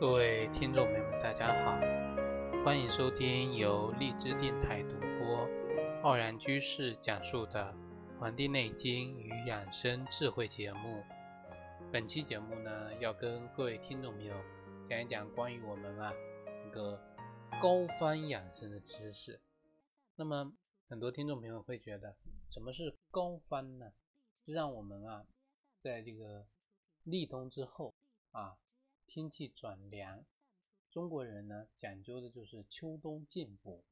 [0.00, 1.78] 各位听众朋友们，大家好，
[2.64, 5.48] 欢迎收听由荔枝电台独播、
[6.02, 7.72] 傲然居士讲述的
[8.18, 11.00] 《黄帝内经与养生智慧》节目。
[11.92, 14.34] 本期节目呢，要跟各位听众朋友
[14.88, 16.12] 讲一讲关于我们啊
[16.58, 17.00] 这个
[17.62, 19.40] 高方养生的知识。
[20.16, 20.52] 那么，
[20.88, 22.16] 很多听众朋友会觉得，
[22.50, 23.92] 什么是高方呢？
[24.44, 25.24] 就让我们啊，
[25.80, 26.46] 在这个
[27.04, 27.94] 立冬之后
[28.32, 28.56] 啊。
[29.06, 30.24] 天气转凉，
[30.90, 33.84] 中国人呢讲究的就是秋冬进补，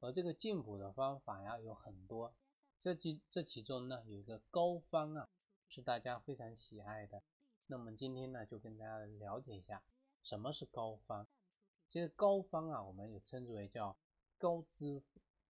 [0.00, 2.32] 而这个进补的方法呀有很多，
[2.80, 5.28] 这其这其中呢有一个膏方啊，
[5.68, 7.22] 是大家非常喜爱的。
[7.66, 9.82] 那么今天呢就跟大家了解一下
[10.22, 11.26] 什么是膏方。
[11.88, 13.96] 其实膏方啊，我们也称之为叫
[14.38, 15.02] 膏滋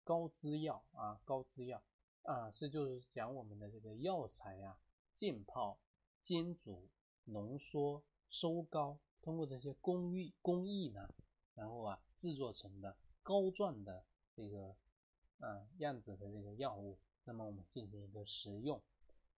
[0.03, 1.81] 膏滋药啊，膏滋药
[2.23, 4.77] 啊是就是讲我们的这个药材呀，
[5.13, 5.77] 浸泡、
[6.21, 6.87] 煎煮、
[7.25, 8.03] 浓缩。
[8.29, 11.09] 收膏，通过这些工艺工艺呢，
[11.53, 14.03] 然后啊制作成的膏状的
[14.35, 14.75] 这个
[15.39, 18.81] 啊样子的这个药物，那么我们进行一个食用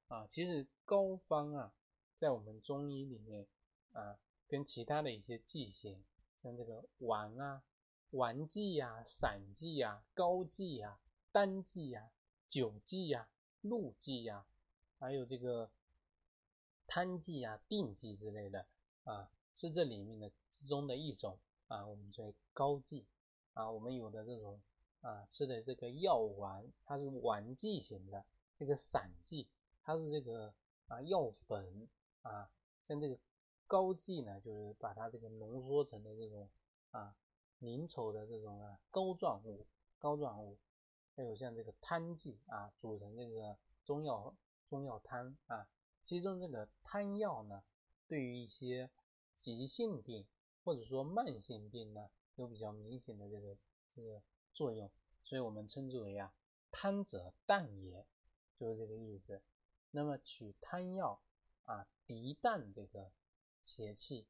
[0.08, 0.26] 啊。
[0.28, 1.74] 其实膏方啊，
[2.16, 3.48] 在我们中医里面
[3.94, 6.04] 啊，跟其他的一些剂型，
[6.42, 7.64] 像这个丸啊、
[8.12, 11.00] 丸剂呀、散剂呀、膏剂呀、
[11.32, 12.10] 单剂呀、
[12.48, 13.30] 酒剂呀、
[13.62, 14.46] 露剂呀，
[14.98, 15.70] 还有这个
[16.88, 18.66] 汤剂呀、定剂之类的。
[19.08, 23.06] 啊，是这里面的之中的一种啊，我们叫膏剂
[23.54, 23.72] 啊。
[23.72, 24.62] 我们有的这种
[25.00, 28.22] 啊吃的这个药丸，它是丸剂型的；
[28.58, 29.48] 这个散剂，
[29.82, 30.54] 它是这个
[30.88, 31.88] 啊药粉
[32.22, 32.52] 啊。
[32.84, 33.18] 像这个
[33.66, 36.50] 膏剂呢，就是把它这个浓缩成的这种
[36.92, 37.16] 啊
[37.60, 39.66] 凝稠的这种啊膏状物，
[39.98, 40.58] 膏状物。
[41.16, 44.36] 还有像这个汤剂啊，煮成这个中药
[44.68, 45.66] 中药汤啊。
[46.04, 47.64] 其中这个汤药呢。
[48.10, 48.90] 对于一些
[49.38, 50.28] 急性病
[50.66, 54.22] 或者说慢性病呢，有比较明显的这个这个
[54.52, 54.92] 作用，
[55.24, 56.34] 所以我们称之为啊
[56.72, 58.06] 贪者淡也，
[58.58, 59.42] 就是这个意思。
[59.92, 61.22] 那么取贪药
[61.64, 63.12] 啊涤淡这个
[63.64, 64.28] 邪气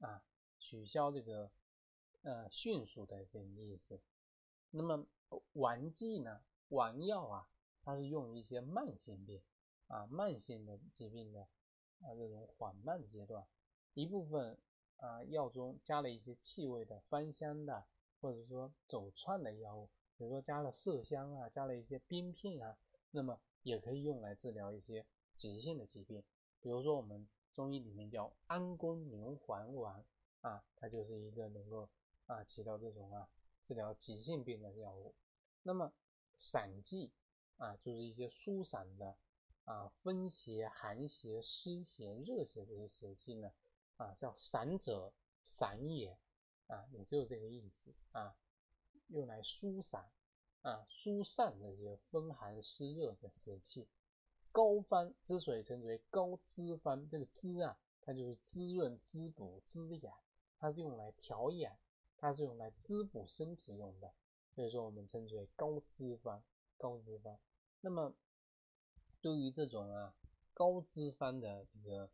[0.00, 0.24] 啊，
[0.58, 1.52] 取消这个
[2.22, 4.00] 呃迅速的这个意思。
[4.70, 5.06] 那么
[5.52, 6.40] 丸剂呢，
[6.70, 7.48] 丸药啊，
[7.82, 9.40] 它是用于一些慢性病
[9.86, 11.46] 啊慢性的疾病的。
[12.02, 13.42] 啊，这种缓慢阶段，
[13.96, 14.58] 一部分
[14.98, 17.82] 啊药中加了一些气味的芳香的，
[18.20, 22.76] 或者说走窜的药物，比如说加了麝香啊，加了一些冰片啊，
[23.10, 26.22] 那么也可以用来治疗一些急性的疾病，
[26.60, 30.04] 比如说我们中医里面叫安宫牛黄丸
[30.42, 31.88] 啊，它就是一个能够
[32.26, 33.26] 啊起到这种啊
[33.64, 35.14] 治疗急性病的药物。
[35.62, 35.90] 那么
[36.36, 37.10] 散剂
[37.56, 39.16] 啊，就是一些疏散的。
[39.64, 43.50] 啊，风邪、寒邪、湿邪、热邪这些邪气呢，
[43.96, 45.12] 啊，叫散者
[45.42, 46.18] 散也，
[46.66, 48.36] 啊，也就是这个意思啊，
[49.08, 50.08] 用来疏散
[50.62, 53.86] 啊，疏散这些风寒湿热的邪气。
[54.52, 60.18] 膏方之所以称之为膏滋方，这个滋啊，它就是滋润、滋补、滋养，
[60.58, 61.76] 它是用来调养，
[62.16, 64.12] 它是用来滋补身体用的，
[64.54, 66.42] 所以说我们称之为膏滋方，
[66.76, 67.38] 膏滋方。
[67.82, 68.14] 那么
[69.20, 70.14] 对于这种啊
[70.54, 72.10] 高脂肪的这个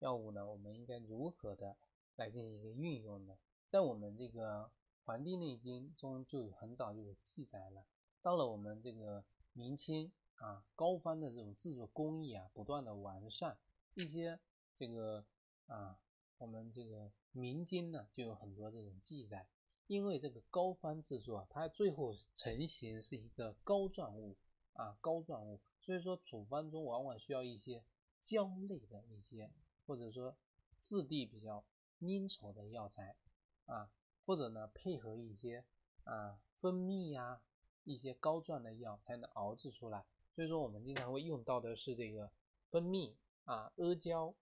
[0.00, 1.76] 药物呢，我们应该如何的
[2.16, 3.36] 来进行一个运用呢？
[3.68, 4.64] 在我们这个
[5.04, 7.84] 《黄帝内经》中就很早就有记载了。
[8.22, 13.58] 到了我们这个明清啊，膏方的这种制作工艺啊，不断的完善，
[13.94, 14.38] 一些
[14.76, 15.24] 这个
[15.66, 15.98] 啊，
[16.38, 19.46] 我们这个民间呢就有很多这种记载。
[19.86, 24.36] 因为这个膏方制作，它最后成型是一个膏状物
[24.74, 25.58] 啊，膏状物。
[25.80, 27.82] 所以说，处方中往往需要一些
[28.20, 29.50] 胶类的一些，
[29.88, 30.36] 或者说
[30.82, 31.64] 质地比较
[32.00, 33.16] 粘稠的药材
[33.64, 33.90] 啊，
[34.26, 35.64] 或者呢配合一些
[36.04, 37.40] 啊蜂蜜呀
[37.84, 40.04] 一些膏状的药才能熬制出来。
[40.36, 42.30] 所以说，我们经常会用到的是这个
[42.70, 44.34] 蜂蜜啊、阿胶、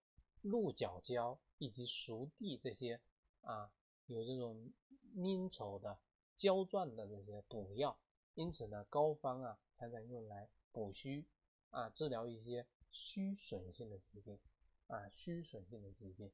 [0.43, 3.01] 鹿角胶以及熟地这些
[3.43, 3.71] 啊
[4.07, 4.73] 有这种
[5.15, 5.97] 粘稠的
[6.35, 7.97] 胶状的这些补药。
[8.35, 11.25] 因此呢，膏方啊常常用来补虚。
[11.71, 14.39] 啊，治疗一些虚损性的疾病
[14.89, 16.31] 啊，虚损性的疾病。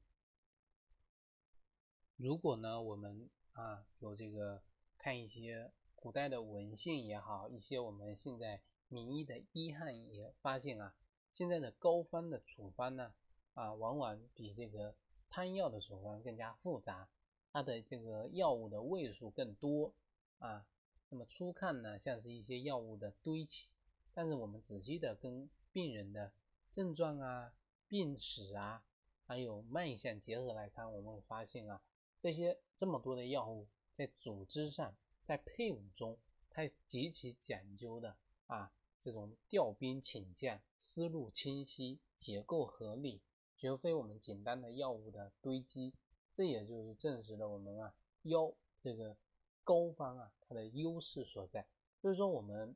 [2.15, 4.61] 如果呢，我们啊有这个
[4.97, 10.95] 看一些古代的文献也好，一些我们现在名医的医汉也发现啊，
[11.31, 13.13] 现在的膏方的处方呢
[13.53, 14.95] 啊，往往比这个
[15.29, 17.09] 汤药的处方更加复杂，
[17.51, 19.93] 它的这个药物的位数更多
[20.37, 20.65] 啊。
[21.09, 23.71] 那么初看呢，像是一些药物的堆砌。
[24.15, 26.31] 但是我们仔细的跟病人的
[26.71, 27.51] 症状啊、
[27.93, 28.83] 病史啊，
[29.27, 31.79] 还有脉象结合来看，我们会发现啊，
[32.19, 36.17] 这些这么多的药物在组织上，在配伍中，
[36.49, 38.17] 它极其讲究的
[38.47, 43.21] 啊，这种调兵遣将，思路清晰，结构合理，
[43.55, 45.93] 绝非我们简单的药物的堆积。
[46.33, 47.93] 这也就是证实了我们啊
[48.23, 48.51] 药
[48.81, 49.15] 这个
[49.63, 51.63] 膏方啊它的优势所在。
[52.01, 52.75] 所以说我们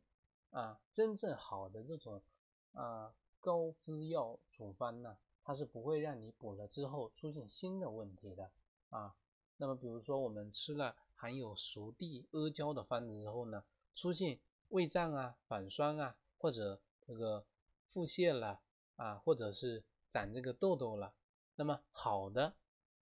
[0.51, 2.21] 啊真正好的这种
[2.73, 8.51] 啊高滋药处方呢，它是不会让你补了之后出现新的问题的
[8.89, 9.15] 啊。
[9.57, 13.63] 那么，比如说我们吃了含有熟地阿胶的方子之后呢，
[13.95, 14.39] 出现
[14.69, 17.43] 胃胀啊、反酸啊，或者这个
[17.89, 18.59] 腹泻了
[18.97, 21.13] 啊，或者是长这个痘痘了，
[21.55, 22.53] 那么好的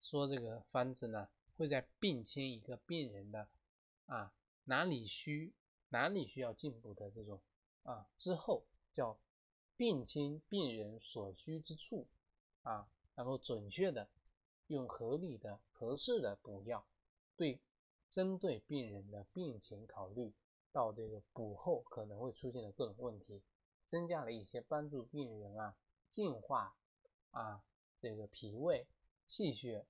[0.00, 3.48] 说这个方子呢，会在病清一个病人的
[4.06, 4.32] 啊
[4.64, 5.54] 哪里虚
[5.88, 7.40] 哪里需要进补的这种
[7.84, 9.16] 啊之后，叫
[9.82, 12.06] 病清病人所需之处
[12.62, 12.86] 啊，
[13.16, 14.08] 然后准确的。
[14.68, 16.86] 用合理的、合适的补药，
[17.36, 17.58] 对
[18.08, 20.32] 针对病人的病情考虑，
[20.70, 23.42] 到这个补后可能会出现的各种问题，
[23.84, 25.74] 增加了一些帮助病人啊
[26.08, 26.76] 净化
[27.32, 27.64] 啊
[28.00, 28.86] 这个脾胃
[29.26, 29.84] 气血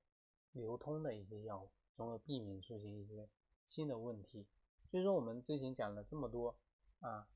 [0.53, 3.29] 流通的一些药物，从而避免出现一些
[3.67, 4.47] 新的问题。
[4.91, 6.57] 所以说，我们之前讲了这么多
[7.01, 7.29] 啊，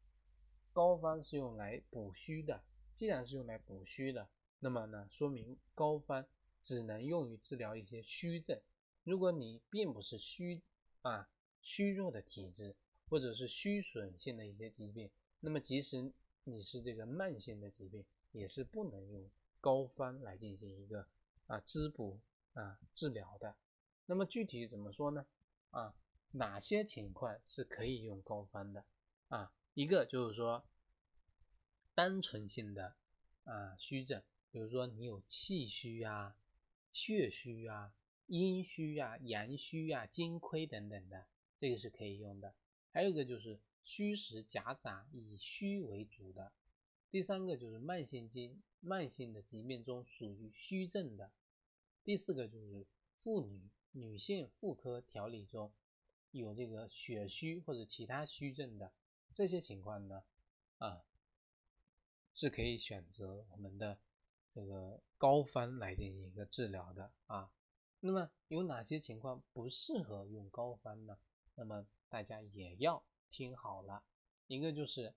[0.77, 2.63] 膏方是用来补虚的，
[2.95, 4.29] 既然是用来补虚的，
[4.59, 6.27] 那么呢，说明膏方。
[6.63, 8.61] 只能用于治疗一些虚症。
[9.05, 10.61] 如果你并不是虚
[11.03, 11.29] 啊
[11.63, 12.75] 虚弱的体质，
[13.09, 15.09] 或者是虚损性的一些疾病，
[15.39, 16.13] 那么即使
[16.43, 19.31] 你是这个慢性的疾病，也是不能用
[19.61, 21.07] 膏方来进行一个
[21.47, 22.19] 啊滋补
[22.55, 23.55] 啊治疗的。
[24.07, 25.25] 那么具体怎么说呢？
[25.71, 25.95] 啊，
[26.33, 28.85] 哪些情况是可以用膏方的？
[29.29, 30.67] 啊，一个就是说
[31.95, 32.97] 单纯性的
[33.45, 36.37] 啊虚症，比如说你有气虚啊。
[36.93, 37.93] 血虚啊、
[38.27, 41.27] 阴虚啊、阳虚啊、精亏等等的，
[41.61, 42.55] 这个是可以用的。
[42.91, 46.53] 还有一个就是虚实夹杂，以虚为主的。
[47.11, 51.31] 第三个就是慢性疾、慢性的疾病中属于虚症的。
[52.03, 52.87] 第四个就是
[53.19, 55.71] 妇女、女性妇科调理中
[56.31, 58.91] 有这个血虚或者其他虚症的
[59.37, 60.25] 这些情况呢，
[60.79, 61.05] 啊，
[62.35, 64.01] 是可以选择我们的。
[64.55, 67.53] 这个膏方来进行一个治疗的啊，
[68.01, 71.19] 那么有哪些情况不适合用膏方呢？
[71.57, 74.03] 那么大家也要听好了，
[74.47, 75.13] 一个就是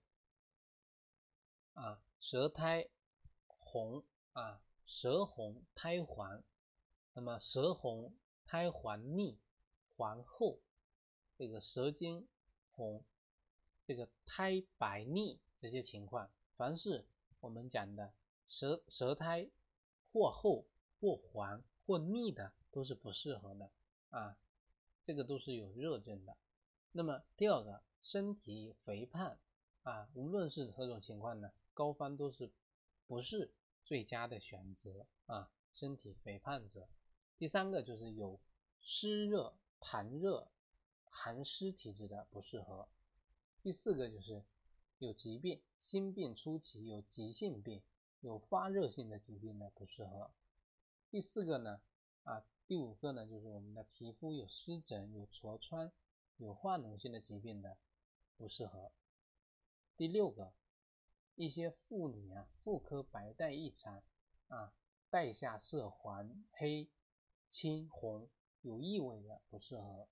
[1.72, 2.90] 啊舌苔
[3.46, 6.44] 红啊舌红苔黄，
[7.14, 8.14] 那么舌红
[8.44, 9.38] 苔黄腻
[9.96, 10.60] 黄厚，
[11.38, 12.26] 这个舌尖
[12.72, 13.02] 红，
[13.90, 17.04] 这个苔白腻这些情况，凡是
[17.40, 18.12] 我们讲的。
[18.46, 19.50] 舌舌苔
[20.12, 20.64] 或厚
[21.00, 23.68] 或黄或腻的都是不适合的
[24.10, 24.36] 啊，
[25.02, 26.36] 这个都是有热症的。
[26.92, 29.36] 那么第二个，身体肥胖
[29.82, 32.52] 啊，无论是何种情况呢，膏方都是
[33.08, 33.52] 不是
[33.84, 35.50] 最佳的选择啊。
[35.74, 36.88] 身体肥胖者，
[37.36, 38.38] 第三个就是有
[38.80, 40.46] 湿热痰热
[41.08, 42.88] 寒湿体质的不适合。
[43.62, 44.42] 第四个就是
[44.98, 47.82] 有疾病，心病初期有急性病。
[48.22, 50.30] 有发热性的疾病呢不适合。
[51.10, 51.80] 第四个呢，
[52.24, 55.90] 啊，第五个呢就是我们的皮肤有湿疹、有痤疮、
[56.36, 57.78] 有化脓性的疾病的
[58.36, 58.92] 不适合。
[59.96, 60.52] 第六个，
[61.34, 64.02] 一些妇女啊，妇科白带异常
[64.48, 64.74] 啊，
[65.08, 66.90] 带下色黄、黑、
[67.48, 68.28] 青、红，
[68.60, 70.06] 有异味的不适合。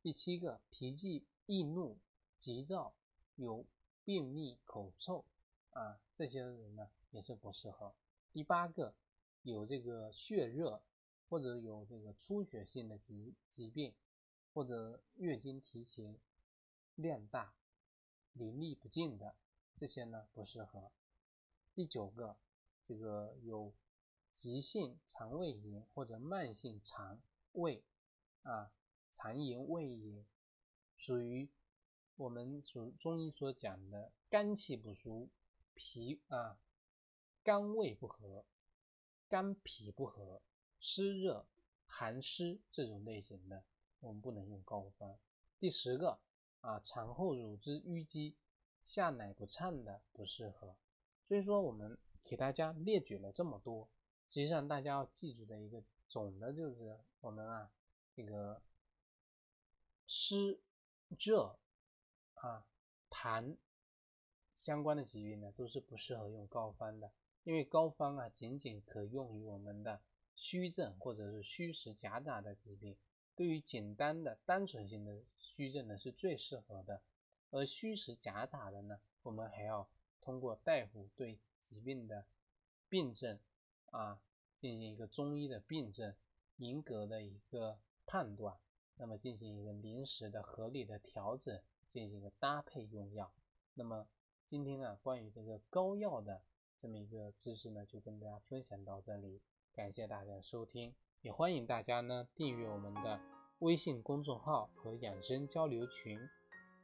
[0.00, 1.98] 第七个，脾气易怒、
[2.46, 2.94] 急躁、
[3.34, 3.64] 有
[4.04, 5.24] 便秘、口臭
[5.72, 6.88] 啊，这些人呢。
[7.12, 7.94] 也是不适合。
[8.30, 8.94] 第八个，
[9.42, 10.82] 有这个血热
[11.30, 13.94] 或者有这个出血性的疾疾病，
[14.52, 16.18] 或者月经提前、
[16.94, 17.54] 量大、
[18.34, 19.34] 淋漓不尽的
[19.76, 20.90] 这些呢不适合。
[21.74, 22.36] 第九个，
[22.84, 23.72] 这个有
[24.34, 27.18] 急性肠胃炎或者慢性肠
[27.52, 27.82] 胃
[28.42, 28.70] 啊
[29.14, 30.26] 肠炎、胃炎，
[30.98, 31.48] 属于
[32.16, 35.28] 我们所中医所讲的肝气不舒、
[35.74, 36.58] 脾啊。
[37.42, 38.44] 肝胃不和、
[39.28, 40.42] 肝脾不和、
[40.80, 41.46] 湿热、
[41.86, 43.62] 寒湿这种类型的，
[44.00, 45.16] 我们不能用膏方。
[45.60, 46.18] 第十个
[46.60, 48.34] 啊，产后乳汁淤积、
[48.84, 50.74] 下奶不畅的不适合。
[51.28, 53.88] 所以说，我们给大家列举了这么多，
[54.28, 57.70] 实际上大家要记住的一个总的就是我们啊，
[58.12, 58.60] 这个
[60.08, 60.58] 湿
[61.16, 61.56] 热
[62.36, 62.64] 啊
[63.10, 63.56] 痰
[64.54, 67.12] 相关的疾病呢，都是不适合用膏方的。
[67.44, 70.00] 因为膏方啊，仅仅可用于我们的
[70.34, 72.96] 虚症或者是虚实夹杂的疾病，
[73.36, 77.02] 对于简单的单纯性的虚症呢是最适合的，
[77.50, 79.88] 而虚实夹杂的呢，我们还要
[80.20, 82.26] 通过大夫对疾病的
[82.88, 83.38] 病症
[83.90, 84.20] 啊
[84.56, 86.14] 进行一个中医的病症
[86.56, 88.56] 严格的一个判断，
[88.96, 91.62] 那么进行一个临时的合理的调整，
[91.96, 93.32] 进行一个搭配用药。
[93.72, 94.06] 那么
[94.50, 96.42] 今天啊，关于这个膏药的
[96.78, 99.40] 这么一个知识呢，就跟大家分享到这里，
[99.74, 100.94] 感谢大家收听。
[101.22, 103.18] 也欢迎大家呢订阅我们的
[103.60, 106.20] 微信公众号和养生交流群。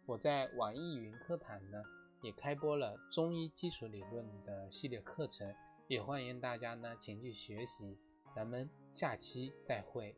[0.06, 1.82] 我在网易云课堂呢
[2.22, 5.54] 也开播了中医基础理论的系列课程，
[5.88, 7.98] 也欢迎大家呢前去学习。
[8.34, 10.16] 咱们下期再会。